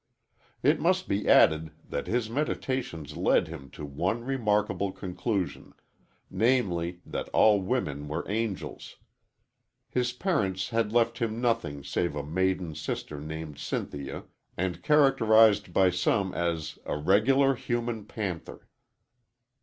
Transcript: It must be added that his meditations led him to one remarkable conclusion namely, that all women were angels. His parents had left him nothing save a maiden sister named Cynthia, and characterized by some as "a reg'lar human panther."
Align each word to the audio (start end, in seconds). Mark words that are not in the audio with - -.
It 0.63 0.79
must 0.79 1.07
be 1.07 1.29
added 1.29 1.69
that 1.87 2.07
his 2.07 2.27
meditations 2.27 3.15
led 3.15 3.47
him 3.47 3.69
to 3.69 3.85
one 3.85 4.23
remarkable 4.23 4.91
conclusion 4.91 5.73
namely, 6.27 7.01
that 7.05 7.29
all 7.29 7.61
women 7.61 8.07
were 8.07 8.25
angels. 8.27 8.95
His 9.91 10.11
parents 10.11 10.69
had 10.69 10.91
left 10.91 11.19
him 11.19 11.39
nothing 11.39 11.83
save 11.83 12.15
a 12.15 12.25
maiden 12.25 12.73
sister 12.73 13.19
named 13.19 13.59
Cynthia, 13.59 14.23
and 14.57 14.81
characterized 14.81 15.71
by 15.71 15.91
some 15.91 16.33
as 16.33 16.79
"a 16.85 16.97
reg'lar 16.97 17.53
human 17.53 18.05
panther." 18.05 18.67